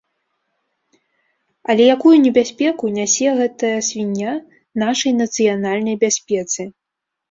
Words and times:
Але 1.73 1.83
якую 1.97 2.15
небяспеку 2.25 2.83
нясе 2.97 3.29
гэтая 3.43 3.73
свіння 3.91 4.31
нашай 4.89 5.11
нацыянальнай 5.23 5.95
бяспецы? 6.07 6.61